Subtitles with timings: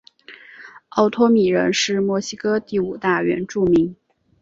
[0.89, 3.95] 奥托米人是墨西哥第五大原住民。